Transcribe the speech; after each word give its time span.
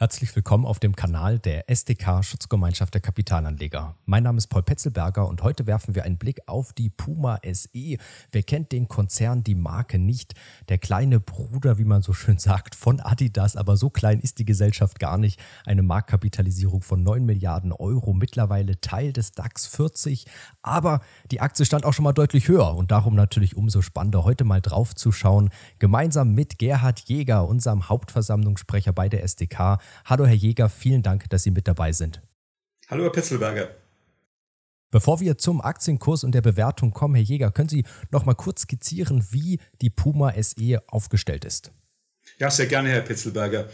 Herzlich 0.00 0.34
willkommen 0.34 0.64
auf 0.64 0.78
dem 0.78 0.96
Kanal 0.96 1.38
der 1.38 1.68
SDK 1.68 2.24
Schutzgemeinschaft 2.24 2.94
der 2.94 3.02
Kapitalanleger. 3.02 3.96
Mein 4.06 4.22
Name 4.22 4.38
ist 4.38 4.46
Paul 4.46 4.62
Petzelberger 4.62 5.28
und 5.28 5.42
heute 5.42 5.66
werfen 5.66 5.94
wir 5.94 6.04
einen 6.04 6.16
Blick 6.16 6.40
auf 6.46 6.72
die 6.72 6.88
Puma 6.88 7.38
SE. 7.44 7.98
Wer 8.30 8.42
kennt 8.42 8.72
den 8.72 8.88
Konzern, 8.88 9.44
die 9.44 9.54
Marke 9.54 9.98
nicht? 9.98 10.32
Der 10.70 10.78
kleine 10.78 11.20
Bruder, 11.20 11.76
wie 11.76 11.84
man 11.84 12.00
so 12.00 12.14
schön 12.14 12.38
sagt, 12.38 12.76
von 12.76 12.98
Adidas, 13.00 13.56
aber 13.56 13.76
so 13.76 13.90
klein 13.90 14.20
ist 14.20 14.38
die 14.38 14.46
Gesellschaft 14.46 15.00
gar 15.00 15.18
nicht. 15.18 15.38
Eine 15.66 15.82
Marktkapitalisierung 15.82 16.80
von 16.80 17.02
9 17.02 17.26
Milliarden 17.26 17.70
Euro, 17.70 18.14
mittlerweile 18.14 18.80
Teil 18.80 19.12
des 19.12 19.32
DAX 19.32 19.66
40, 19.66 20.24
aber 20.62 21.02
die 21.30 21.42
Aktie 21.42 21.66
stand 21.66 21.84
auch 21.84 21.92
schon 21.92 22.04
mal 22.04 22.14
deutlich 22.14 22.48
höher 22.48 22.74
und 22.74 22.90
darum 22.90 23.14
natürlich 23.14 23.54
umso 23.54 23.82
spannender, 23.82 24.24
heute 24.24 24.44
mal 24.44 24.62
drauf 24.62 24.94
zu 24.94 25.12
schauen, 25.12 25.50
gemeinsam 25.78 26.32
mit 26.32 26.58
Gerhard 26.58 27.00
Jäger, 27.00 27.46
unserem 27.46 27.90
Hauptversammlungssprecher 27.90 28.94
bei 28.94 29.10
der 29.10 29.24
SDK. 29.24 29.78
Hallo 30.04 30.26
Herr 30.26 30.34
Jäger, 30.34 30.68
vielen 30.68 31.02
Dank, 31.02 31.28
dass 31.30 31.42
Sie 31.42 31.50
mit 31.50 31.68
dabei 31.68 31.92
sind. 31.92 32.20
Hallo 32.88 33.04
Herr 33.04 33.12
Petzelberger. 33.12 33.70
Bevor 34.90 35.20
wir 35.20 35.38
zum 35.38 35.60
Aktienkurs 35.60 36.24
und 36.24 36.32
der 36.32 36.40
Bewertung 36.40 36.92
kommen, 36.92 37.14
Herr 37.14 37.22
Jäger, 37.22 37.50
können 37.52 37.68
Sie 37.68 37.84
noch 38.10 38.24
mal 38.24 38.34
kurz 38.34 38.62
skizzieren, 38.62 39.24
wie 39.30 39.60
die 39.80 39.90
Puma 39.90 40.32
SE 40.40 40.82
aufgestellt 40.88 41.44
ist? 41.44 41.72
Ja, 42.38 42.50
sehr 42.50 42.66
gerne, 42.66 42.90
Herr 42.90 43.02
Petzelberger. 43.02 43.68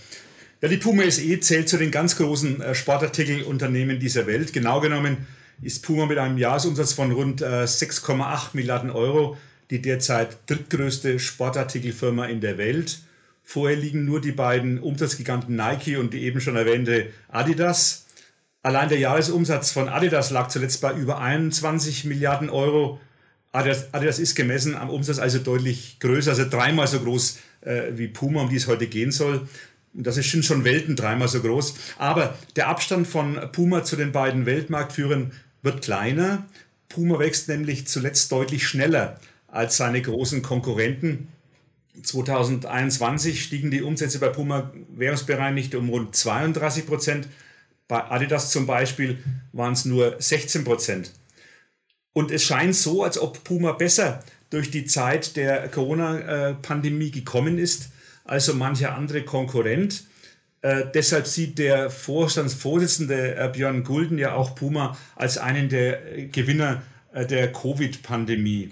Ja, 0.61 0.69
die 0.69 0.77
Puma 0.77 1.11
SE 1.11 1.41
zählt 1.41 1.69
zu 1.69 1.79
den 1.79 1.91
ganz 1.91 2.17
großen 2.17 2.61
äh, 2.61 2.75
Sportartikelunternehmen 2.75 3.99
dieser 3.99 4.27
Welt. 4.27 4.53
Genau 4.53 4.81
genommen 4.81 5.27
ist 5.63 5.83
Puma 5.83 6.07
mit 6.07 6.19
einem 6.19 6.37
Jahresumsatz 6.37 6.93
von 6.93 7.13
rund 7.13 7.43
6,8 7.43 8.21
äh, 8.55 8.57
Milliarden 8.57 8.91
Euro 8.91 9.37
die 9.71 9.83
derzeit 9.83 10.39
drittgrößte 10.47 11.19
Sportartikelfirma 11.19 12.27
in 12.27 12.41
der 12.41 12.59
Welt. 12.59 13.01
Vorher 13.49 13.77
liegen 13.77 14.05
nur 14.05 14.21
die 14.21 14.33
beiden 14.33 14.81
Umsatzgiganten 14.81 15.55
Nike 15.55 15.99
und 15.99 16.13
die 16.13 16.25
eben 16.25 16.41
schon 16.41 16.57
erwähnte 16.57 17.07
Adidas. 17.29 18.07
Allein 18.65 18.89
der 18.89 18.99
Jahresumsatz 18.99 19.71
von 19.71 19.89
Adidas 19.89 20.33
lag 20.33 20.49
zuletzt 20.49 20.81
bei 20.81 20.93
über 20.93 21.21
21 21.21 22.07
Milliarden 22.07 22.51
Euro. 22.51 23.01
Adidas, 23.53 23.95
Adidas 23.95 24.19
ist 24.19 24.35
gemessen 24.35 24.75
am 24.75 24.91
Umsatz 24.91 25.21
also 25.21 25.39
deutlich 25.39 26.01
größer, 26.01 26.33
also 26.33 26.45
dreimal 26.51 26.89
so 26.89 26.99
groß 26.99 27.39
äh, 27.61 27.83
wie 27.93 28.09
Puma, 28.09 28.43
um 28.43 28.49
die 28.49 28.57
es 28.57 28.67
heute 28.67 28.89
gehen 28.89 29.13
soll. 29.13 29.47
Das 29.93 30.17
ist 30.17 30.27
schon 30.27 30.65
Welten 30.65 30.97
dreimal 30.97 31.29
so 31.29 31.41
groß. 31.41 31.77
Aber 31.99 32.37
der 32.57 32.67
Abstand 32.67 33.07
von 33.07 33.39
Puma 33.53 33.85
zu 33.85 33.95
den 33.95 34.11
beiden 34.11 34.45
Weltmarktführern 34.45 35.31
wird 35.63 35.83
kleiner. 35.83 36.45
Puma 36.89 37.21
wächst 37.21 37.49
nämlich 37.49 37.87
zuletzt 37.87 38.33
deutlich 38.33 38.67
schneller 38.67 39.21
als 39.47 39.77
seine 39.77 40.03
großen 40.03 40.43
Konkurrenten. 40.43 41.29
2021 42.03 43.43
stiegen 43.43 43.71
die 43.71 43.83
Umsätze 43.83 44.19
bei 44.19 44.29
Puma 44.29 44.73
währungsbereinigt 44.89 45.75
um 45.75 45.89
rund 45.89 46.15
32 46.15 46.87
Prozent. 46.87 47.29
Bei 47.89 48.11
Adidas 48.11 48.51
zum 48.51 48.67
Beispiel 48.67 49.19
waren 49.53 49.73
es 49.73 49.85
nur 49.85 50.17
16 50.19 50.65
Prozent. 50.65 51.13
Und 52.13 52.31
es 52.31 52.43
scheint 52.45 52.75
so, 52.75 53.03
als 53.05 53.19
ob 53.19 53.45
Puma 53.45 53.73
besser 53.73 54.25
durch 54.51 54.71
die 54.71 54.87
Zeit 54.87 55.37
der 55.37 55.69
Corona-Pandemie 55.69 57.11
gekommen 57.11 57.59
ist 57.59 57.91
als 58.25 58.47
so 58.47 58.55
mancher 58.55 58.95
andere 58.95 59.23
Konkurrent. 59.23 60.05
Äh, 60.63 60.85
deshalb 60.95 61.27
sieht 61.27 61.59
der 61.59 61.91
Vorstandsvorsitzende 61.91 63.37
äh, 63.37 63.51
Björn 63.53 63.85
Gulden 63.85 64.19
ja 64.19 64.35
auch 64.35 64.55
Puma 64.55 64.97
als 65.15 65.39
einen 65.39 65.69
der 65.69 66.17
äh, 66.17 66.27
Gewinner 66.27 66.83
äh, 67.13 67.27
der 67.27 67.53
Covid-Pandemie. 67.53 68.71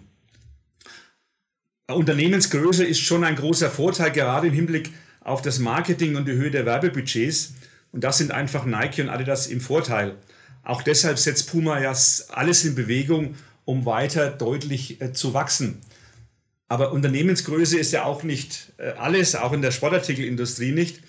Unternehmensgröße 1.93 2.85
ist 2.85 3.01
schon 3.01 3.25
ein 3.25 3.37
großer 3.37 3.71
Vorteil, 3.71 4.11
gerade 4.11 4.47
im 4.47 4.55
Hinblick 4.55 4.91
auf 5.21 5.43
das 5.43 5.59
Marketing 5.59 6.17
und 6.17 6.27
die 6.27 6.33
Höhe 6.33 6.51
der 6.51 6.65
Werbebudgets. 6.65 7.55
Und 7.93 8.03
das 8.05 8.19
sind 8.19 8.33
einfach 8.33 8.65
Nike 8.65 9.03
und 9.03 9.11
Adidas 9.11 9.47
im 9.47 9.61
Vorteil. 9.61 10.17
Auch 10.63 10.83
deshalb 10.83 11.19
setzt 11.19 11.51
Puma 11.51 11.81
ja 11.81 11.95
alles 12.31 12.65
in 12.65 12.75
Bewegung, 12.75 13.35
um 13.67 13.85
weiter 13.85 14.31
deutlich 14.31 15.01
äh, 15.03 15.13
zu 15.13 15.35
wachsen. 15.35 15.81
Aber 16.69 16.93
Unternehmensgröße 16.93 17.79
ist 17.79 17.93
ja 17.93 18.05
auch 18.05 18.23
nicht 18.23 18.73
äh, 18.79 18.93
alles, 18.93 19.35
auch 19.35 19.53
in 19.53 19.61
der 19.61 19.71
Sportartikelindustrie 19.71 20.73
nicht. 20.73 21.01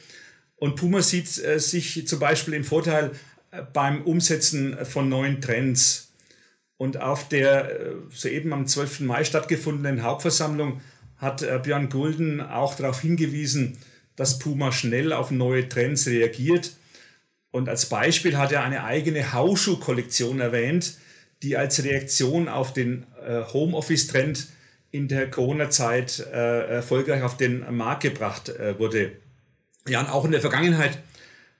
Und 0.57 0.75
Puma 0.75 1.01
sieht 1.01 1.41
äh, 1.43 1.57
sich 1.57 2.05
zum 2.05 2.19
Beispiel 2.19 2.53
im 2.53 2.65
Vorteil 2.65 3.11
beim 3.71 4.01
Umsetzen 4.03 4.77
von 4.85 5.07
neuen 5.07 5.39
Trends. 5.39 6.11
Und 6.77 6.99
auf 7.01 7.29
der 7.29 7.79
äh, 7.79 7.93
soeben 8.09 8.51
am 8.53 8.67
12. 8.67 9.01
Mai 9.01 9.23
stattgefundenen 9.23 10.03
Hauptversammlung 10.03 10.81
hat 11.17 11.41
äh, 11.41 11.59
Björn 11.63 11.89
Gulden 11.89 12.41
auch 12.41 12.75
darauf 12.75 13.01
hingewiesen, 13.01 13.77
dass 14.15 14.39
Puma 14.39 14.71
schnell 14.71 15.13
auf 15.13 15.31
neue 15.31 15.67
Trends 15.69 16.07
reagiert. 16.07 16.71
Und 17.51 17.69
als 17.69 17.87
Beispiel 17.87 18.37
hat 18.37 18.51
er 18.51 18.63
eine 18.63 18.83
eigene 18.83 19.31
Hausschuh-Kollektion 19.31 20.41
erwähnt, 20.41 20.97
die 21.43 21.55
als 21.55 21.83
Reaktion 21.83 22.49
auf 22.49 22.73
den 22.73 23.05
äh, 23.25 23.43
Homeoffice-Trend 23.43 24.47
in 24.91 25.07
der 25.09 25.29
Corona-Zeit 25.29 26.19
erfolgreich 26.19 27.21
auf 27.21 27.35
den 27.35 27.65
Markt 27.75 28.03
gebracht 28.03 28.49
wurde. 28.77 29.11
Ja, 29.89 29.99
und 29.99 30.07
auch 30.07 30.23
in 30.23 30.31
der 30.31 30.39
Vergangenheit 30.39 30.99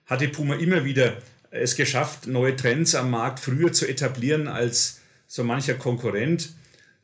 hatte 0.06 0.28
Puma 0.28 0.54
immer 0.54 0.86
wieder 0.86 1.18
es 1.50 1.76
geschafft, 1.76 2.26
neue 2.26 2.56
Trends 2.56 2.94
am 2.94 3.10
Markt 3.10 3.40
früher 3.40 3.72
zu 3.72 3.86
etablieren 3.86 4.48
als 4.48 5.00
so 5.26 5.44
mancher 5.44 5.74
Konkurrent. 5.74 6.50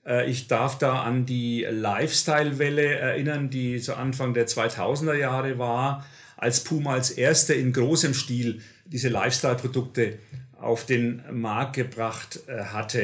Äh, 0.06 0.30
ich 0.30 0.48
darf 0.48 0.78
da 0.78 1.02
an 1.02 1.26
die 1.26 1.66
Lifestyle-Welle 1.68 2.94
erinnern, 2.94 3.50
die 3.50 3.78
so 3.78 3.94
Anfang 3.94 4.34
der 4.34 4.46
2000er 4.46 5.14
Jahre 5.14 5.58
war, 5.58 6.06
als 6.36 6.64
Puma 6.64 6.94
als 6.94 7.10
erster 7.10 7.54
in 7.54 7.72
großem 7.72 8.14
Stil 8.14 8.62
diese 8.84 9.08
Lifestyle-Produkte 9.08 10.18
auf 10.60 10.86
den 10.86 11.22
Markt 11.30 11.74
gebracht 11.74 12.40
äh, 12.46 12.64
hatte. 12.64 13.00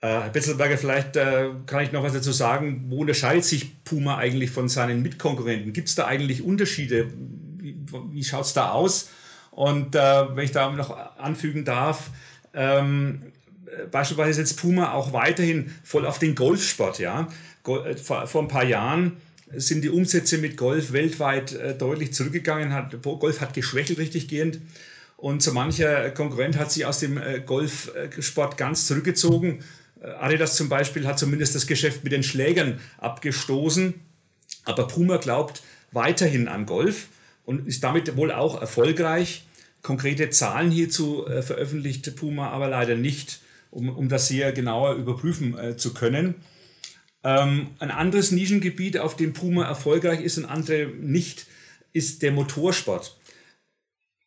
Äh, 0.00 0.08
Herr 0.08 0.30
Betzelberger, 0.30 0.78
vielleicht 0.78 1.14
kann 1.14 1.82
ich 1.82 1.92
noch 1.92 2.02
was 2.02 2.12
dazu 2.12 2.32
sagen. 2.32 2.86
Wo 2.88 3.00
unterscheidet 3.00 3.44
sich 3.44 3.82
Puma 3.84 4.18
eigentlich 4.18 4.50
von 4.50 4.68
seinen 4.68 5.02
Mitkonkurrenten? 5.02 5.72
Gibt 5.72 5.88
es 5.88 5.94
da 5.94 6.06
eigentlich 6.06 6.42
Unterschiede? 6.42 7.08
Wie, 7.58 8.22
schaut 8.22 8.44
es 8.44 8.52
da 8.52 8.70
aus? 8.70 9.10
Und 9.50 9.94
wenn 9.94 10.44
ich 10.44 10.52
da 10.52 10.70
noch 10.70 10.90
anfügen 11.16 11.64
darf, 11.64 12.10
ähm, 12.52 13.32
beispielsweise 13.90 14.34
setzt 14.34 14.60
Puma 14.60 14.92
auch 14.92 15.12
weiterhin 15.12 15.72
voll 15.82 16.06
auf 16.06 16.18
den 16.18 16.34
Golfsport. 16.34 16.98
Ja? 16.98 17.28
Äh, 17.66 17.96
vor, 17.96 18.42
ein 18.42 18.48
paar 18.48 18.64
Jahren 18.64 19.16
sind 19.52 19.82
die 19.82 19.90
Umsätze 19.90 20.38
mit 20.38 20.56
Golf 20.56 20.92
weltweit 20.92 21.52
äh, 21.52 21.74
deutlich 21.76 22.12
zurückgegangen. 22.12 22.72
Hat, 22.72 23.00
Golf 23.02 23.40
hat 23.40 23.54
geschwächelt 23.54 23.98
richtig 23.98 24.28
gehend. 24.28 24.60
Und 25.16 25.42
so 25.42 25.52
mancher 25.52 26.10
Konkurrent 26.10 26.58
hat 26.58 26.70
sich 26.70 26.84
aus 26.84 27.00
dem 27.00 27.18
äh, 27.18 27.40
Golfsport 27.44 28.58
ganz 28.58 28.86
zurückgezogen. 28.86 29.60
Adidas 30.20 30.56
zum 30.56 30.68
Beispiel 30.68 31.06
hat 31.06 31.18
zumindest 31.18 31.54
das 31.54 31.66
Geschäft 31.66 32.04
mit 32.04 32.12
den 32.12 32.22
Schlägern 32.22 32.78
abgestoßen. 32.98 33.94
Aber 34.64 34.86
Puma 34.86 35.16
glaubt 35.16 35.62
weiterhin 35.90 36.48
an 36.48 36.66
Golf 36.66 37.06
und 37.44 37.66
ist 37.66 37.82
damit 37.82 38.14
wohl 38.16 38.30
auch 38.30 38.60
erfolgreich. 38.60 39.44
Konkrete 39.82 40.28
Zahlen 40.30 40.70
hierzu 40.70 41.24
veröffentlichte 41.40 42.12
Puma 42.12 42.50
aber 42.50 42.68
leider 42.68 42.94
nicht 42.94 43.40
um, 43.76 43.90
um 43.90 44.08
das 44.08 44.28
sehr 44.28 44.52
genauer 44.52 44.94
überprüfen 44.94 45.56
äh, 45.58 45.76
zu 45.76 45.92
können. 45.92 46.34
Ähm, 47.22 47.68
ein 47.78 47.90
anderes 47.90 48.32
Nischengebiet, 48.32 48.98
auf 48.98 49.16
dem 49.16 49.34
Puma 49.34 49.64
erfolgreich 49.66 50.22
ist 50.22 50.38
und 50.38 50.46
andere 50.46 50.86
nicht, 50.86 51.46
ist 51.92 52.22
der 52.22 52.32
Motorsport. 52.32 53.18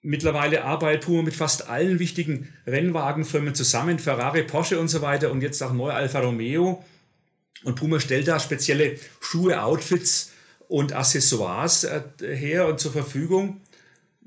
Mittlerweile 0.01 0.63
arbeitet 0.63 1.05
Puma 1.05 1.23
mit 1.23 1.35
fast 1.35 1.67
allen 1.67 1.99
wichtigen 1.99 2.53
Rennwagenfirmen 2.67 3.55
zusammen, 3.55 3.99
Ferrari, 3.99 4.43
Porsche 4.43 4.79
und 4.79 4.87
so 4.87 5.01
weiter 5.01 5.31
und 5.31 5.41
jetzt 5.41 5.61
auch 5.61 5.73
neu 5.73 5.91
Alfa 5.91 6.19
Romeo. 6.19 6.83
Und 7.63 7.75
Puma 7.75 7.99
stellt 7.99 8.27
da 8.27 8.39
spezielle 8.39 8.97
Schuhe, 9.19 9.61
Outfits 9.61 10.31
und 10.67 10.93
Accessoires 10.93 11.83
äh, 11.83 12.01
her 12.21 12.67
und 12.67 12.79
zur 12.79 12.91
Verfügung. 12.91 13.61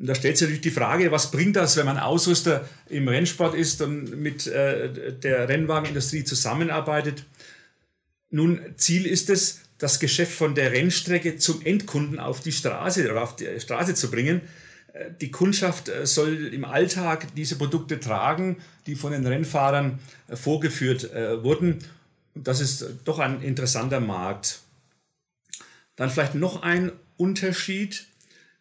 Und 0.03 0.09
da 0.09 0.17
stellt 0.17 0.37
sich 0.37 0.49
natürlich 0.49 0.63
die 0.63 0.73
Frage, 0.73 1.13
was 1.13 1.31
bringt 1.31 1.55
das, 1.55 1.77
wenn 1.77 1.87
man 1.87 1.97
Ausrüster 1.97 2.69
im 2.89 3.07
Rennsport 3.07 3.55
ist 3.55 3.81
und 3.83 4.21
mit 4.21 4.49
äh, 4.49 5.13
der 5.13 5.49
Rennwagenindustrie 5.49 6.25
zusammenarbeitet? 6.25 7.25
Nun, 8.29 8.59
Ziel 8.77 9.07
ist 9.07 9.31
es, 9.31 9.61
das 9.79 10.01
Geschäft 10.01 10.33
von 10.33 10.57
der 10.57 10.73
Rennstrecke 10.73 11.37
zum 11.37 11.65
Endkunden 11.65 12.19
auf 12.19 12.41
die 12.41 12.51
Straße 12.51 13.09
oder 13.09 13.23
auf 13.23 13.37
die 13.37 13.61
Straße 13.61 13.95
zu 13.95 14.11
bringen. 14.11 14.41
Äh, 14.93 15.13
die 15.21 15.31
Kundschaft 15.31 15.89
äh, 15.89 16.05
soll 16.05 16.49
im 16.53 16.65
Alltag 16.65 17.29
diese 17.37 17.55
Produkte 17.55 18.01
tragen, 18.01 18.57
die 18.87 18.97
von 18.97 19.13
den 19.13 19.25
Rennfahrern 19.25 20.01
äh, 20.27 20.35
vorgeführt 20.35 21.11
wurden. 21.45 21.79
Das 22.35 22.59
ist 22.59 22.87
doch 23.05 23.21
ein 23.21 23.41
interessanter 23.41 24.01
Markt. 24.01 24.63
Dann 25.95 26.11
vielleicht 26.11 26.35
noch 26.35 26.63
ein 26.65 26.91
Unterschied 27.17 28.09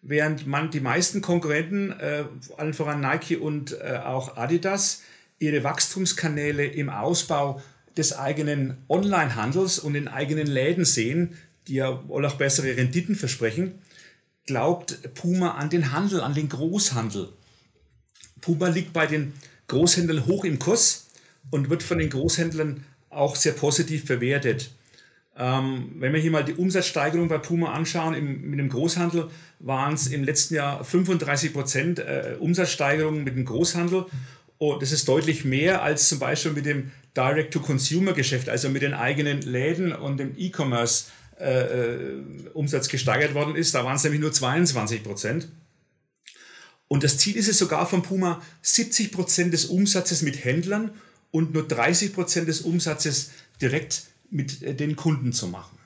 während 0.01 0.47
man 0.47 0.71
die 0.71 0.79
meisten 0.79 1.21
Konkurrenten, 1.21 1.91
äh, 1.91 2.25
allen 2.57 2.73
voran 2.73 3.01
Nike 3.01 3.37
und 3.37 3.73
äh, 3.79 3.99
auch 4.03 4.37
Adidas, 4.37 5.01
ihre 5.39 5.63
Wachstumskanäle 5.63 6.65
im 6.65 6.89
Ausbau 6.89 7.61
des 7.97 8.17
eigenen 8.17 8.77
Onlinehandels 8.87 9.79
und 9.79 9.93
den 9.93 10.07
eigenen 10.07 10.47
Läden 10.47 10.85
sehen, 10.85 11.37
die 11.67 11.75
ja 11.75 12.07
wohl 12.07 12.25
auch 12.25 12.35
bessere 12.35 12.75
Renditen 12.77 13.15
versprechen, 13.15 13.79
glaubt 14.45 15.13
Puma 15.13 15.51
an 15.51 15.69
den 15.69 15.91
Handel, 15.91 16.21
an 16.21 16.33
den 16.33 16.49
Großhandel. 16.49 17.29
Puma 18.39 18.69
liegt 18.69 18.93
bei 18.93 19.07
den 19.07 19.33
Großhändlern 19.67 20.25
hoch 20.25 20.45
im 20.45 20.57
Kurs 20.57 21.07
und 21.51 21.69
wird 21.69 21.83
von 21.83 21.99
den 21.99 22.09
Großhändlern 22.09 22.83
auch 23.09 23.35
sehr 23.35 23.53
positiv 23.53 24.05
bewertet. 24.05 24.71
Ähm, 25.37 25.93
wenn 25.95 26.13
wir 26.13 26.19
hier 26.19 26.31
mal 26.31 26.43
die 26.43 26.53
Umsatzsteigerung 26.53 27.27
bei 27.27 27.37
Puma 27.37 27.71
anschauen, 27.71 28.13
im, 28.13 28.49
mit 28.49 28.59
dem 28.59 28.69
Großhandel 28.69 29.29
waren 29.59 29.93
es 29.93 30.07
im 30.07 30.23
letzten 30.23 30.55
Jahr 30.55 30.83
35 30.83 31.53
Prozent 31.53 31.99
äh, 31.99 32.35
Umsatzsteigerung 32.39 33.23
mit 33.23 33.35
dem 33.35 33.45
Großhandel. 33.45 34.05
Oh, 34.57 34.75
das 34.75 34.91
ist 34.91 35.07
deutlich 35.07 35.45
mehr 35.45 35.81
als 35.81 36.09
zum 36.09 36.19
Beispiel 36.19 36.51
mit 36.51 36.65
dem 36.65 36.91
Direct-to-Consumer-Geschäft, 37.15 38.49
also 38.49 38.69
mit 38.69 38.81
den 38.81 38.93
eigenen 38.93 39.41
Läden 39.41 39.93
und 39.93 40.17
dem 40.17 40.33
E-Commerce 40.37 41.05
äh, 41.39 41.61
äh, 41.63 42.23
Umsatz 42.53 42.87
gesteigert 42.89 43.33
worden 43.33 43.55
ist. 43.55 43.73
Da 43.73 43.83
waren 43.83 43.95
es 43.95 44.03
nämlich 44.03 44.21
nur 44.21 44.31
22 44.31 45.03
Prozent. 45.03 45.47
Und 46.87 47.03
das 47.03 47.17
Ziel 47.17 47.37
ist 47.37 47.47
es 47.47 47.57
sogar 47.57 47.87
von 47.87 48.03
Puma, 48.03 48.41
70 48.61 49.11
Prozent 49.11 49.53
des 49.53 49.65
Umsatzes 49.65 50.21
mit 50.21 50.43
Händlern 50.43 50.91
und 51.31 51.53
nur 51.53 51.65
30 51.65 52.13
Prozent 52.13 52.47
des 52.49 52.61
Umsatzes 52.61 53.31
direkt 53.61 54.03
mit 54.31 54.63
äh, 54.63 54.73
den 54.73 54.95
Kunden 54.95 55.33
zu 55.33 55.47
machen. 55.47 55.77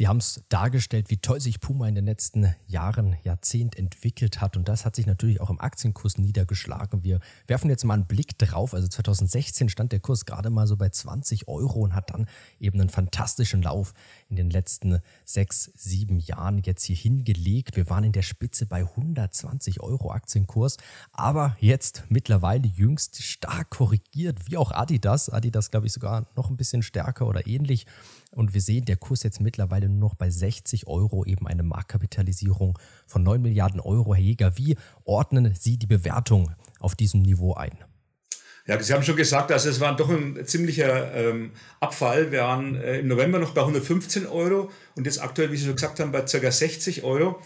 Sie 0.00 0.08
haben 0.08 0.16
es 0.16 0.40
dargestellt, 0.48 1.10
wie 1.10 1.18
toll 1.18 1.42
sich 1.42 1.60
Puma 1.60 1.86
in 1.86 1.94
den 1.94 2.06
letzten 2.06 2.54
Jahren, 2.66 3.18
Jahrzehnt 3.22 3.76
entwickelt 3.76 4.40
hat. 4.40 4.56
Und 4.56 4.66
das 4.66 4.86
hat 4.86 4.96
sich 4.96 5.04
natürlich 5.04 5.42
auch 5.42 5.50
im 5.50 5.60
Aktienkurs 5.60 6.16
niedergeschlagen. 6.16 7.04
Wir 7.04 7.20
werfen 7.46 7.68
jetzt 7.68 7.84
mal 7.84 7.92
einen 7.92 8.06
Blick 8.06 8.38
drauf. 8.38 8.72
Also 8.72 8.88
2016 8.88 9.68
stand 9.68 9.92
der 9.92 10.00
Kurs 10.00 10.24
gerade 10.24 10.48
mal 10.48 10.66
so 10.66 10.78
bei 10.78 10.88
20 10.88 11.48
Euro 11.48 11.80
und 11.80 11.94
hat 11.94 12.14
dann 12.14 12.28
eben 12.58 12.80
einen 12.80 12.88
fantastischen 12.88 13.60
Lauf 13.60 13.92
in 14.30 14.36
den 14.36 14.48
letzten 14.48 15.00
sechs, 15.26 15.70
sieben 15.74 16.18
Jahren 16.18 16.62
jetzt 16.64 16.84
hier 16.84 16.96
hingelegt. 16.96 17.76
Wir 17.76 17.90
waren 17.90 18.04
in 18.04 18.12
der 18.12 18.22
Spitze 18.22 18.64
bei 18.64 18.80
120 18.80 19.82
Euro 19.82 20.12
Aktienkurs. 20.12 20.78
Aber 21.12 21.58
jetzt 21.60 22.04
mittlerweile 22.08 22.66
jüngst 22.66 23.22
stark 23.22 23.68
korrigiert, 23.68 24.48
wie 24.48 24.56
auch 24.56 24.72
Adidas. 24.72 25.28
Adidas, 25.28 25.70
glaube 25.70 25.88
ich, 25.88 25.92
sogar 25.92 26.26
noch 26.36 26.48
ein 26.48 26.56
bisschen 26.56 26.82
stärker 26.82 27.26
oder 27.26 27.46
ähnlich. 27.46 27.84
Und 28.30 28.54
wir 28.54 28.62
sehen, 28.62 28.84
der 28.84 28.96
Kurs 28.96 29.24
jetzt 29.24 29.40
mittlerweile 29.40 29.89
nur 29.90 30.08
noch 30.08 30.14
bei 30.14 30.30
60 30.30 30.86
Euro, 30.86 31.24
eben 31.24 31.46
eine 31.46 31.62
Marktkapitalisierung 31.62 32.78
von 33.06 33.22
9 33.22 33.42
Milliarden 33.42 33.80
Euro. 33.80 34.14
Herr 34.14 34.22
Jäger, 34.22 34.56
wie 34.56 34.76
ordnen 35.04 35.54
Sie 35.58 35.76
die 35.76 35.86
Bewertung 35.86 36.50
auf 36.78 36.94
diesem 36.94 37.22
Niveau 37.22 37.54
ein? 37.54 37.78
Ja, 38.66 38.80
Sie 38.80 38.92
haben 38.92 39.02
schon 39.02 39.16
gesagt, 39.16 39.50
also 39.50 39.68
es 39.68 39.80
war 39.80 39.96
doch 39.96 40.08
ein 40.10 40.46
ziemlicher 40.46 41.14
ähm, 41.14 41.52
Abfall. 41.80 42.30
Wir 42.30 42.42
waren 42.42 42.76
äh, 42.76 43.00
im 43.00 43.08
November 43.08 43.38
noch 43.38 43.52
bei 43.52 43.62
115 43.62 44.26
Euro 44.26 44.70
und 44.94 45.06
jetzt 45.06 45.20
aktuell, 45.20 45.50
wie 45.50 45.56
Sie 45.56 45.64
schon 45.64 45.74
gesagt 45.74 45.98
haben, 45.98 46.12
bei 46.12 46.20
ca. 46.20 46.50
60 46.50 47.02
Euro. 47.02 47.40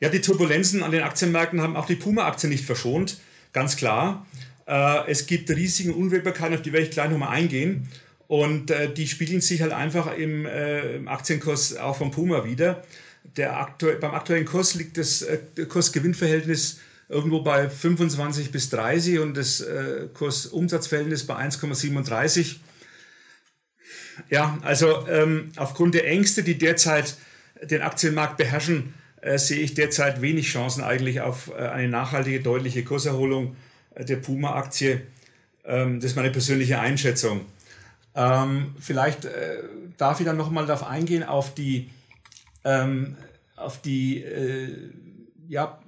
Ja, 0.00 0.08
die 0.08 0.20
Turbulenzen 0.20 0.82
an 0.82 0.92
den 0.92 1.02
Aktienmärkten 1.02 1.60
haben 1.60 1.76
auch 1.76 1.86
die 1.86 1.96
Puma-Aktie 1.96 2.48
nicht 2.48 2.64
verschont, 2.64 3.18
ganz 3.52 3.76
klar. 3.76 4.26
Äh, 4.66 5.10
es 5.10 5.26
gibt 5.26 5.50
Risiken 5.50 5.92
und 5.92 6.02
Unwägbarkeiten, 6.02 6.54
auf 6.54 6.62
die 6.62 6.72
werde 6.72 6.86
ich 6.86 6.92
gleich 6.92 7.10
nochmal 7.10 7.30
eingehen. 7.30 7.88
Und 8.28 8.70
äh, 8.70 8.92
die 8.92 9.08
spiegeln 9.08 9.40
sich 9.40 9.62
halt 9.62 9.72
einfach 9.72 10.14
im, 10.14 10.44
äh, 10.44 10.96
im 10.96 11.08
Aktienkurs 11.08 11.76
auch 11.76 11.96
von 11.96 12.10
Puma 12.10 12.44
wieder. 12.44 12.84
Der 13.36 13.58
aktu 13.58 13.88
beim 14.00 14.12
aktuellen 14.12 14.44
Kurs 14.44 14.74
liegt 14.74 14.98
das 14.98 15.22
äh, 15.22 15.38
Kurs-Gewinn-Verhältnis 15.66 16.78
irgendwo 17.08 17.40
bei 17.40 17.70
25 17.70 18.52
bis 18.52 18.68
30 18.68 19.18
und 19.20 19.34
das 19.34 19.60
äh, 19.60 20.08
Kurs-Umsatzverhältnis 20.12 21.26
bei 21.26 21.36
1,37. 21.36 22.56
Ja, 24.28 24.58
also 24.62 25.06
ähm, 25.08 25.52
aufgrund 25.56 25.94
der 25.94 26.06
Ängste, 26.06 26.42
die 26.42 26.58
derzeit 26.58 27.16
den 27.62 27.80
Aktienmarkt 27.80 28.36
beherrschen, 28.36 28.92
äh, 29.22 29.38
sehe 29.38 29.60
ich 29.60 29.72
derzeit 29.72 30.20
wenig 30.20 30.48
Chancen 30.48 30.82
eigentlich 30.82 31.22
auf 31.22 31.50
äh, 31.50 31.62
eine 31.62 31.88
nachhaltige, 31.88 32.40
deutliche 32.40 32.84
Kurserholung 32.84 33.56
äh, 33.94 34.04
der 34.04 34.16
Puma-Aktie. 34.16 35.00
Ähm, 35.64 36.00
das 36.00 36.10
ist 36.10 36.16
meine 36.16 36.30
persönliche 36.30 36.78
Einschätzung. 36.78 37.46
Ähm, 38.18 38.74
vielleicht 38.80 39.26
äh, 39.26 39.62
darf 39.96 40.18
ich 40.18 40.26
dann 40.26 40.36
nochmal 40.36 40.66
darauf 40.66 40.84
eingehen, 40.84 41.22
auf 41.22 41.54
die, 41.54 41.88
ähm, 42.64 43.16
auf 43.54 43.80
die 43.80 44.24
äh, 44.24 44.90
ja, 45.46 45.80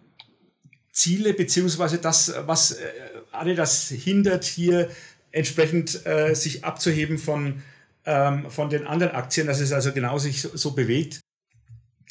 Ziele, 0.92 1.34
beziehungsweise 1.34 1.98
das, 1.98 2.32
was 2.46 2.70
äh, 2.70 2.84
alle 3.32 3.56
das 3.56 3.88
hindert, 3.88 4.44
hier 4.44 4.88
entsprechend 5.32 6.06
äh, 6.06 6.34
sich 6.34 6.64
abzuheben 6.64 7.18
von, 7.18 7.64
ähm, 8.06 8.48
von 8.48 8.70
den 8.70 8.86
anderen 8.86 9.12
Aktien, 9.12 9.48
dass 9.48 9.58
es 9.58 9.72
also 9.72 9.90
genau 9.92 10.18
sich 10.18 10.40
so, 10.40 10.56
so 10.56 10.70
bewegt. 10.70 11.18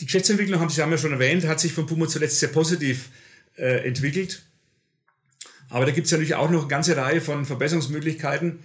Die 0.01 0.05
Geschäftsentwicklung, 0.05 0.59
haben 0.59 0.69
Sie 0.69 0.81
haben 0.81 0.91
ja 0.91 0.97
schon 0.97 1.13
erwähnt, 1.13 1.47
hat 1.47 1.61
sich 1.61 1.71
von 1.71 1.85
Puma 1.85 2.09
zuletzt 2.09 2.41
sehr 2.41 2.49
positiv 2.49 3.09
äh, 3.55 3.87
entwickelt. 3.87 4.43
Aber 5.69 5.85
da 5.85 5.91
gibt 5.93 6.07
es 6.07 6.11
natürlich 6.11 6.35
auch 6.35 6.49
noch 6.49 6.61
eine 6.61 6.67
ganze 6.67 6.97
Reihe 6.97 7.21
von 7.21 7.45
Verbesserungsmöglichkeiten 7.45 8.59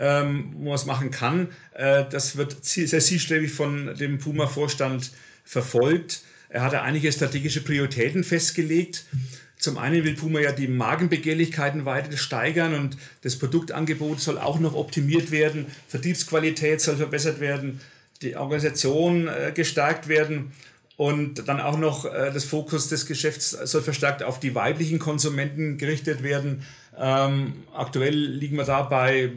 ähm, 0.00 0.52
wo 0.56 0.66
man 0.66 0.74
es 0.74 0.86
machen 0.86 1.10
kann. 1.10 1.48
Äh, 1.74 2.04
das 2.10 2.36
wird 2.36 2.64
sehr 2.64 3.00
zielstrebig 3.00 3.52
von 3.52 3.94
dem 3.94 4.18
Puma-Vorstand 4.18 5.10
verfolgt. 5.44 6.22
Er 6.48 6.62
hat 6.62 6.74
einige 6.74 7.10
strategische 7.12 7.62
Prioritäten 7.62 8.24
festgelegt. 8.24 9.04
Zum 9.58 9.78
einen 9.78 10.04
will 10.04 10.14
Puma 10.14 10.40
ja 10.40 10.52
die 10.52 10.68
Magenbegehrlichkeiten 10.68 11.86
weiter 11.86 12.16
steigern 12.16 12.74
und 12.74 12.98
das 13.22 13.36
Produktangebot 13.36 14.20
soll 14.20 14.38
auch 14.38 14.60
noch 14.60 14.74
optimiert 14.74 15.30
werden, 15.30 15.66
Vertriebsqualität 15.88 16.80
soll 16.80 16.96
verbessert 16.96 17.40
werden, 17.40 17.80
die 18.22 18.36
Organisation 18.36 19.28
äh, 19.28 19.52
gestärkt 19.54 20.08
werden 20.08 20.52
und 20.96 21.46
dann 21.46 21.60
auch 21.60 21.78
noch 21.78 22.06
äh, 22.06 22.30
das 22.32 22.44
Fokus 22.44 22.88
des 22.88 23.06
Geschäfts 23.06 23.50
soll 23.50 23.82
verstärkt 23.82 24.22
auf 24.22 24.40
die 24.40 24.54
weiblichen 24.54 24.98
Konsumenten 24.98 25.76
gerichtet 25.76 26.22
werden. 26.22 26.62
Ähm, 26.98 27.64
aktuell 27.74 28.14
liegen 28.14 28.56
wir 28.56 28.64
da 28.64 28.82
bei 28.82 29.30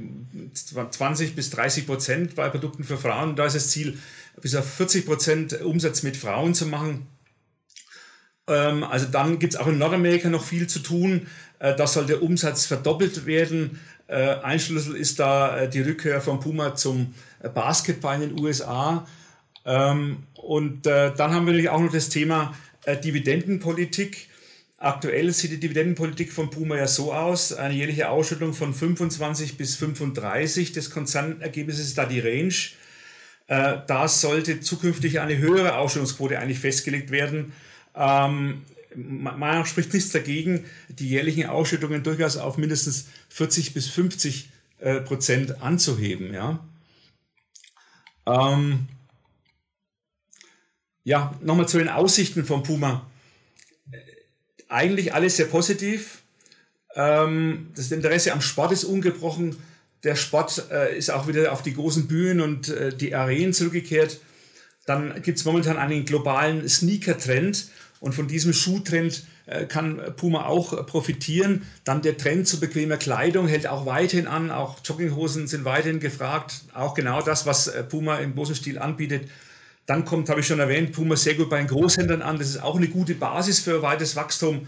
20 0.53 1.35
bis 1.35 1.49
30 1.49 1.85
Prozent 1.85 2.35
bei 2.35 2.49
Produkten 2.49 2.85
für 2.85 2.97
Frauen. 2.97 3.35
Da 3.35 3.45
ist 3.45 3.55
das 3.55 3.69
Ziel, 3.69 3.97
bis 4.41 4.55
auf 4.55 4.65
40 4.73 5.05
Prozent 5.05 5.61
Umsatz 5.61 6.03
mit 6.03 6.15
Frauen 6.15 6.53
zu 6.53 6.65
machen. 6.65 7.07
Ähm, 8.47 8.85
also 8.85 9.07
dann 9.07 9.39
gibt 9.39 9.53
es 9.53 9.59
auch 9.59 9.67
in 9.67 9.77
Nordamerika 9.77 10.29
noch 10.29 10.45
viel 10.45 10.67
zu 10.67 10.79
tun. 10.79 11.27
Äh, 11.59 11.75
da 11.75 11.87
soll 11.87 12.05
der 12.05 12.23
Umsatz 12.23 12.65
verdoppelt 12.65 13.25
werden. 13.25 13.79
Äh, 14.07 14.35
ein 14.41 14.59
Schlüssel 14.59 14.95
ist 14.95 15.19
da 15.19 15.57
äh, 15.57 15.69
die 15.69 15.81
Rückkehr 15.81 16.21
von 16.21 16.39
Puma 16.39 16.75
zum 16.75 17.13
äh, 17.43 17.49
Basketball 17.49 18.21
in 18.21 18.29
den 18.29 18.39
USA. 18.39 19.05
Ähm, 19.65 20.23
und 20.49 20.87
äh, 20.87 21.13
dann 21.15 21.31
haben 21.31 21.45
wir 21.45 21.51
natürlich 21.51 21.69
auch 21.69 21.79
noch 21.79 21.91
das 21.91 22.09
Thema 22.09 22.55
äh, 22.85 22.97
Dividendenpolitik. 22.99 24.29
Aktuell 24.79 25.31
sieht 25.31 25.51
die 25.51 25.59
Dividendenpolitik 25.59 26.33
von 26.33 26.49
Puma 26.49 26.75
ja 26.75 26.87
so 26.87 27.13
aus, 27.13 27.53
eine 27.53 27.75
jährliche 27.75 28.09
Ausschüttung 28.09 28.55
von 28.55 28.73
25 28.73 29.57
bis 29.57 29.75
35 29.75 30.71
des 30.71 30.89
Konzernergebnisses 30.89 31.89
ist 31.89 31.99
da 31.99 32.07
die 32.07 32.19
Range. 32.19 32.55
Äh, 33.45 33.77
da 33.85 34.07
sollte 34.07 34.59
zukünftig 34.59 35.19
eine 35.19 35.37
höhere 35.37 35.77
Ausschüttungsquote 35.77 36.39
eigentlich 36.39 36.57
festgelegt 36.57 37.11
werden. 37.11 37.53
Ähm, 37.95 38.63
meiner 38.95 39.67
spricht 39.67 39.93
nichts 39.93 40.11
dagegen, 40.11 40.65
die 40.87 41.09
jährlichen 41.09 41.45
Ausschüttungen 41.45 42.01
durchaus 42.01 42.37
auf 42.37 42.57
mindestens 42.57 43.07
40 43.29 43.75
bis 43.75 43.87
50 43.87 44.49
äh, 44.79 44.95
Prozent 45.01 45.61
anzuheben. 45.61 46.33
Ja. 46.33 46.67
Ähm, 48.25 48.87
ja, 51.03 51.33
nochmal 51.41 51.67
zu 51.67 51.77
den 51.77 51.89
Aussichten 51.89 52.45
von 52.45 52.63
Puma. 52.63 53.05
Eigentlich 54.67 55.13
alles 55.13 55.37
sehr 55.37 55.47
positiv. 55.47 56.21
Ähm, 56.95 57.71
das 57.75 57.91
Interesse 57.91 58.33
am 58.33 58.41
Sport 58.41 58.71
ist 58.71 58.83
ungebrochen. 58.83 59.57
Der 60.03 60.15
Sport 60.15 60.65
äh, 60.71 60.97
ist 60.97 61.09
auch 61.11 61.27
wieder 61.27 61.51
auf 61.51 61.61
die 61.61 61.73
großen 61.73 62.07
Bühnen 62.07 62.41
und 62.41 62.69
äh, 62.69 62.95
die 62.95 63.15
Arenen 63.15 63.53
zurückgekehrt. 63.53 64.19
Dann 64.85 65.21
gibt 65.21 65.37
es 65.37 65.45
momentan 65.45 65.77
einen 65.77 66.05
globalen 66.05 66.67
Sneaker-Trend 66.67 67.69
und 67.99 68.13
von 68.13 68.27
diesem 68.27 68.53
Schuhtrend 68.53 69.23
äh, 69.45 69.65
kann 69.65 70.01
Puma 70.15 70.45
auch 70.45 70.85
profitieren. 70.85 71.63
Dann 71.83 72.01
der 72.01 72.17
Trend 72.17 72.47
zu 72.47 72.59
bequemer 72.59 72.97
Kleidung 72.97 73.47
hält 73.47 73.67
auch 73.67 73.85
weiterhin 73.85 74.27
an. 74.27 74.51
Auch 74.51 74.77
Jogginghosen 74.83 75.47
sind 75.47 75.65
weiterhin 75.65 75.99
gefragt. 75.99 76.61
Auch 76.73 76.93
genau 76.93 77.21
das, 77.21 77.45
was 77.45 77.71
Puma 77.89 78.17
im 78.17 78.35
großen 78.35 78.55
Stil 78.55 78.79
anbietet, 78.79 79.29
dann 79.89 80.05
kommt, 80.05 80.29
habe 80.29 80.39
ich 80.39 80.45
schon 80.45 80.59
erwähnt, 80.59 80.91
Puma 80.91 81.15
sehr 81.15 81.33
gut 81.33 81.49
bei 81.49 81.57
den 81.57 81.67
Großhändlern 81.67 82.21
an. 82.21 82.37
Das 82.37 82.49
ist 82.49 82.61
auch 82.61 82.75
eine 82.75 82.87
gute 82.87 83.15
Basis 83.15 83.59
für 83.59 83.81
weiteres 83.81 84.15
Wachstum. 84.15 84.67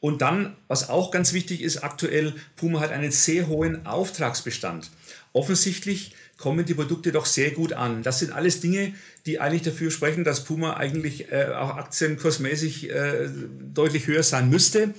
Und 0.00 0.22
dann, 0.22 0.56
was 0.66 0.88
auch 0.88 1.12
ganz 1.12 1.32
wichtig 1.32 1.62
ist 1.62 1.84
aktuell, 1.84 2.34
Puma 2.56 2.80
hat 2.80 2.90
einen 2.90 3.12
sehr 3.12 3.46
hohen 3.46 3.86
Auftragsbestand. 3.86 4.90
Offensichtlich 5.32 6.16
kommen 6.36 6.66
die 6.66 6.74
Produkte 6.74 7.12
doch 7.12 7.26
sehr 7.26 7.52
gut 7.52 7.74
an. 7.74 8.02
Das 8.02 8.18
sind 8.18 8.32
alles 8.32 8.60
Dinge, 8.60 8.92
die 9.24 9.38
eigentlich 9.38 9.62
dafür 9.62 9.92
sprechen, 9.92 10.24
dass 10.24 10.42
Puma 10.42 10.76
eigentlich 10.76 11.30
äh, 11.30 11.46
auch 11.54 11.76
aktienkursmäßig 11.76 12.90
äh, 12.90 13.28
deutlich 13.72 14.08
höher 14.08 14.24
sein 14.24 14.50
müsste. 14.50 14.94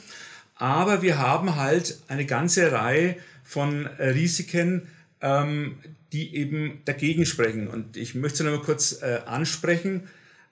Aber 0.55 1.01
wir 1.01 1.17
haben 1.17 1.57
halt 1.57 1.99
eine 2.07 2.25
ganze 2.25 2.71
Reihe 2.71 3.17
von 3.43 3.85
äh, 3.85 4.09
Risiken, 4.11 4.87
ähm, 5.21 5.77
die 6.13 6.35
eben 6.35 6.81
dagegen 6.85 7.25
sprechen. 7.25 7.67
Und 7.67 7.97
ich 7.97 8.15
möchte 8.15 8.43
noch 8.43 8.51
mal 8.51 8.61
kurz 8.61 9.01
äh, 9.01 9.19
ansprechen. 9.25 10.07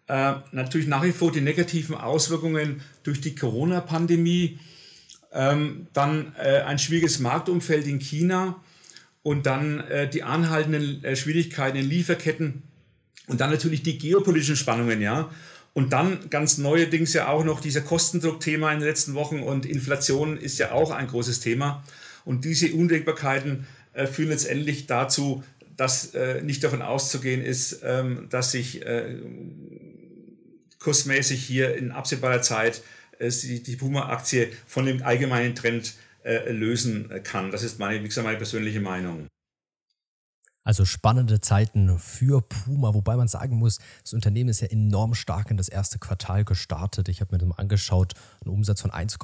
Äh, 0.07 0.35
natürlich 0.51 0.87
nach 0.87 1.03
wie 1.03 1.11
vor 1.11 1.31
die 1.31 1.41
negativen 1.41 1.95
Auswirkungen 1.95 2.81
durch 3.03 3.21
die 3.21 3.35
Corona-Pandemie, 3.35 4.59
ähm, 5.33 5.87
dann 5.93 6.33
äh, 6.37 6.61
ein 6.61 6.79
schwieriges 6.79 7.19
Marktumfeld 7.19 7.87
in 7.87 7.99
China 7.99 8.61
und 9.23 9.45
dann 9.45 9.79
äh, 9.81 10.09
die 10.09 10.23
anhaltenden 10.23 11.03
äh, 11.03 11.15
Schwierigkeiten 11.15 11.77
in 11.77 11.89
Lieferketten 11.89 12.63
und 13.27 13.41
dann 13.41 13.49
natürlich 13.49 13.81
die 13.81 13.97
geopolitischen 13.97 14.55
Spannungen, 14.55 15.01
ja. 15.01 15.29
Und 15.73 15.91
dann 15.91 16.29
ganz 16.29 16.57
neuerdings 16.57 17.11
ja 17.13 17.27
auch 17.27 17.43
noch 17.43 17.59
dieser 17.59 17.81
Kostendruckthema 17.81 18.71
in 18.71 18.79
den 18.79 18.87
letzten 18.87 19.13
Wochen 19.13 19.39
und 19.41 19.65
Inflation 19.65 20.37
ist 20.37 20.57
ja 20.57 20.71
auch 20.71 20.91
ein 20.91 21.07
großes 21.07 21.41
Thema. 21.41 21.83
Und 22.23 22.45
diese 22.45 22.71
Unwägbarkeiten 22.71 23.67
führen 24.07 24.29
letztendlich 24.29 24.87
dazu, 24.87 25.43
dass 25.77 26.13
äh, 26.13 26.41
nicht 26.41 26.63
davon 26.63 26.81
auszugehen 26.81 27.41
ist, 27.41 27.81
ähm, 27.83 28.27
dass 28.29 28.51
sich 28.51 28.85
äh, 28.85 29.17
kursmäßig 30.79 31.43
hier 31.43 31.75
in 31.75 31.91
absehbarer 31.91 32.41
Zeit 32.41 32.81
äh, 33.19 33.29
die, 33.29 33.75
Puma-Aktie 33.75 34.51
von 34.65 34.85
dem 34.85 35.03
allgemeinen 35.03 35.55
Trend 35.55 35.95
äh, 36.23 36.51
lösen 36.51 37.09
kann. 37.23 37.51
Das 37.51 37.63
ist 37.63 37.79
meine, 37.79 38.03
wie 38.03 38.07
gesagt, 38.07 38.25
meine 38.25 38.37
persönliche 38.37 38.79
Meinung. 38.79 39.27
Also 40.65 40.83
spannende 40.83 41.39
Zeiten 41.41 41.99
für 41.99 42.41
Puma, 42.41 42.95
wobei 42.95 43.15
man 43.15 43.27
sagen 43.27 43.57
muss, 43.57 43.77
das 44.01 44.13
Unternehmen 44.13 44.49
ist 44.49 44.61
ja 44.61 44.67
enorm 44.67 45.13
stark 45.13 45.51
in 45.51 45.57
das 45.57 45.69
erste 45.69 45.99
Quartal 45.99 46.43
gestartet. 46.43 47.07
Ich 47.07 47.21
habe 47.21 47.33
mir 47.33 47.37
das 47.37 47.47
mal 47.47 47.55
angeschaut, 47.55 48.13
ein 48.43 48.49
Umsatz 48.49 48.81
von 48.81 48.89
1, 48.89 49.19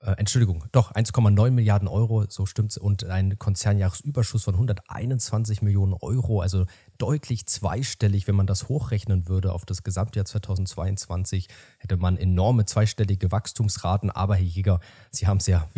äh, 0.00 0.12
Entschuldigung, 0.18 0.64
doch 0.72 0.92
1,9 0.92 1.50
Milliarden 1.50 1.88
Euro, 1.88 2.24
so 2.28 2.46
stimmt's, 2.46 2.76
und 2.76 3.04
ein 3.04 3.38
Konzernjahresüberschuss 3.38 4.44
von 4.44 4.54
121 4.54 5.62
Millionen 5.62 5.94
Euro, 5.94 6.40
also 6.40 6.66
deutlich 6.98 7.46
zweistellig, 7.46 8.26
wenn 8.28 8.34
man 8.34 8.46
das 8.46 8.68
hochrechnen 8.68 9.28
würde 9.28 9.52
auf 9.52 9.64
das 9.64 9.82
Gesamtjahr 9.82 10.24
2022, 10.24 11.48
hätte 11.78 11.96
man 11.96 12.16
enorme 12.16 12.64
zweistellige 12.64 13.30
Wachstumsraten. 13.30 14.10
Aber 14.10 14.36
Herr 14.36 14.44
Jäger, 14.44 14.80
Sie 15.10 15.26
haben 15.26 15.38
es 15.38 15.46
ja 15.46 15.68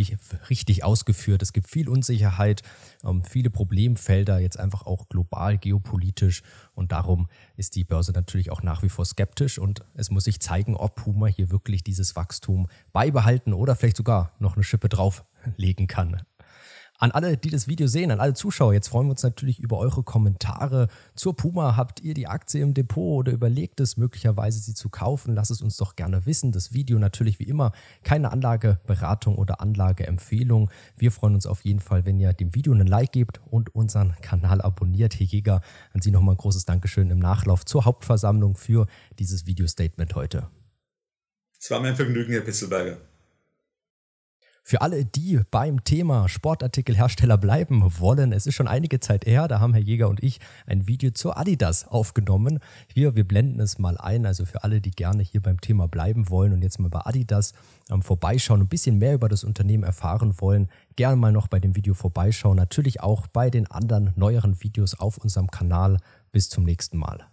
richtig 0.51 0.85
ausgeführt. 0.85 1.43
Es 1.43 1.53
gibt 1.53 1.69
viel 1.69 1.89
Unsicherheit, 1.89 2.63
ähm, 3.05 3.23
viele 3.25 3.51
Problemfelder, 3.51 4.39
jetzt 4.39 4.59
einfach 4.59 4.87
auch 4.87 5.09
global, 5.09 5.59
geopolitisch. 5.59 6.43
Und 6.75 6.93
darum 6.93 7.29
ist 7.57 7.75
die 7.75 7.85
Börse 7.85 8.13
natürlich 8.13 8.51
auch 8.51 8.63
nach 8.63 8.83
wie 8.83 8.89
vor 8.89 9.05
skeptisch. 9.05 9.59
Und 9.59 9.83
es 9.95 10.11
muss 10.11 10.25
sich 10.25 10.41
zeigen, 10.41 10.77
ob 10.77 10.97
Puma 10.97 11.27
hier 11.27 11.51
wirklich 11.51 11.83
dieses 11.83 12.17
Wachstum 12.17 12.69
beibehalten 12.93 13.53
oder 13.53 13.77
vielleicht 13.77 13.97
sogar 13.97 14.33
noch 14.39 14.55
eine 14.55 14.65
Schippe 14.65 14.89
drauflegen 14.89 15.87
kann. 15.87 16.23
An 17.00 17.12
alle, 17.12 17.37
die 17.37 17.50
das 17.50 17.69
Video 17.69 17.87
sehen, 17.87 18.11
an 18.11 18.19
alle 18.19 18.35
Zuschauer, 18.35 18.75
jetzt 18.75 18.88
freuen 18.88 19.07
wir 19.07 19.12
uns 19.12 19.23
natürlich 19.23 19.61
über 19.61 19.78
eure 19.78 20.02
Kommentare 20.02 20.88
zur 21.14 21.37
Puma. 21.37 21.76
Habt 21.76 22.00
ihr 22.00 22.12
die 22.12 22.26
Aktie 22.26 22.61
im 22.61 22.75
Depot 22.75 23.21
oder 23.21 23.31
überlegt 23.31 23.78
es 23.78 23.97
möglicherweise 23.97 24.59
sie 24.59 24.75
zu 24.75 24.88
kaufen? 24.88 25.37
Lasst 25.37 25.52
es 25.52 25.62
uns 25.62 25.76
doch 25.76 25.95
gerne 25.95 26.26
wissen. 26.26 26.50
Das 26.50 26.73
Video 26.73 26.99
natürlich 26.99 27.38
wie 27.38 27.45
immer 27.45 27.71
keine 28.02 28.33
Anlageberatung 28.33 29.38
oder 29.38 29.61
Anlageempfehlung. 29.61 30.73
Wir 30.97 31.12
freuen 31.12 31.35
uns 31.35 31.47
auf 31.47 31.64
jeden 31.64 31.78
Fall, 31.78 32.05
wenn 32.05 32.19
ihr 32.19 32.33
dem 32.33 32.57
Video 32.57 32.73
einen 32.73 32.88
Like 32.88 33.12
gebt 33.12 33.40
und 33.49 33.73
unseren 33.76 34.17
Kanal 34.21 34.61
abonniert. 34.61 35.21
Herr 35.21 35.26
Jäger, 35.26 35.61
an 35.93 36.02
Sie 36.02 36.11
nochmal 36.11 36.35
ein 36.35 36.38
großes 36.38 36.64
Dankeschön 36.64 37.11
im 37.11 37.21
Nachlauf 37.21 37.64
zur 37.64 37.85
Hauptversammlung 37.85 38.57
für 38.57 38.88
dieses 39.21 39.47
Video-Statement 39.47 40.17
heute. 40.17 40.49
Es 41.61 41.71
war 41.71 41.78
mir 41.78 41.88
ein 41.88 41.97
Vergnügen, 41.97 42.33
Herr 42.33 42.40
Pitzelberger. 42.40 42.99
Für 44.69 44.83
alle, 44.83 45.07
die 45.07 45.41
beim 45.51 45.83
Thema 45.83 46.29
Sportartikelhersteller 46.29 47.39
bleiben 47.39 47.83
wollen, 48.01 48.33
es 48.33 48.47
ist 48.47 48.55
schon 48.55 48.69
einige 48.69 49.01
Zeit 49.01 49.25
her, 49.25 49.49
da 49.49 49.61
haben 49.61 49.73
Herr 49.73 49.81
Jäger 49.81 50.11
und 50.11 50.23
ich 50.23 50.41
ein 50.67 50.87
Video 50.87 51.11
zur 51.11 51.39
Adidas 51.39 51.89
aufgenommen. 51.89 52.59
Hier, 52.93 53.17
wir 53.17 53.27
blenden 53.27 53.61
es 53.61 53.79
mal 53.79 53.97
ein, 53.97 54.27
also 54.27 54.45
für 54.45 54.65
alle, 54.65 54.83
die 54.83 54.91
gerne 54.91 55.23
hier 55.23 55.41
beim 55.41 55.59
Thema 55.59 55.89
bleiben 55.89 56.29
wollen 56.29 56.53
und 56.53 56.61
jetzt 56.61 56.79
mal 56.81 56.91
bei 56.91 57.01
Adidas 57.07 57.55
ähm, 57.91 58.03
vorbeischauen, 58.03 58.61
ein 58.61 58.69
bisschen 58.69 58.99
mehr 58.99 59.15
über 59.15 59.31
das 59.31 59.43
Unternehmen 59.43 59.85
erfahren 59.85 60.39
wollen, 60.39 60.69
gerne 60.97 61.17
mal 61.17 61.33
noch 61.33 61.49
bei 61.49 61.61
dem 61.61 61.75
Video 61.75 61.95
vorbeischauen. 61.95 62.59
Natürlich 62.59 63.01
auch 63.01 63.27
bei 63.27 63.49
den 63.49 63.71
anderen 63.71 64.13
neueren 64.17 64.63
Videos 64.63 64.93
auf 65.01 65.17
unserem 65.17 65.51
Kanal. 65.51 65.97
Bis 66.31 66.51
zum 66.51 66.65
nächsten 66.65 66.99
Mal. 66.99 67.27